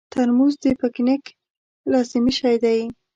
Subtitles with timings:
[0.13, 1.23] ترموز د پکنیک
[1.91, 2.79] لازمي شی دی.